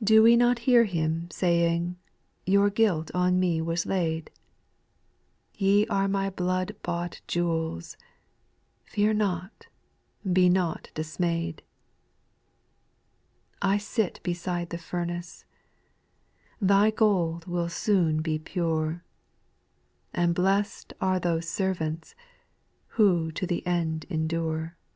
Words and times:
8. 0.00 0.04
Do 0.04 0.22
we 0.22 0.36
not 0.36 0.60
hear 0.70 0.84
Him 0.84 1.28
saying," 1.32 1.96
Your 2.46 2.70
guilt 2.70 3.10
on 3.12 3.40
me 3.40 3.60
was 3.60 3.86
laid," 3.86 4.30
*' 4.96 5.52
Ye 5.52 5.84
are 5.88 6.06
my 6.06 6.30
blood 6.30 6.76
bought 6.84 7.20
jewels," 7.26 7.96
Fear 8.84 9.14
not, 9.14 9.66
be 10.32 10.48
not 10.48 10.92
dismayed." 10.94 11.62
4." 13.60 13.70
I 13.72 13.78
sit 13.78 14.20
beside 14.22 14.70
the 14.70 14.78
furnace,"" 14.78 15.44
The 16.60 16.92
gold 16.96 17.46
will 17.46 17.68
soon 17.68 18.22
be 18.22 18.38
pure,"" 18.38 19.02
And 20.14 20.36
blessed 20.36 20.92
are 21.00 21.18
those 21.18 21.48
servants,'*" 21.48 22.14
Who 22.94 23.32
to 23.32 23.44
the 23.44 23.66
end 23.66 24.06
endure." 24.08 24.76
6. 24.78 24.90